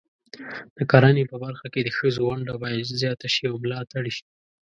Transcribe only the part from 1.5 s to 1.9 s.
کې د